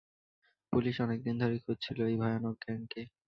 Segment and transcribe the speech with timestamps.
[0.73, 3.01] Police অনেক দিন ধরেই খুঁজছিলো এই ভয়ানক গ্যাং কে।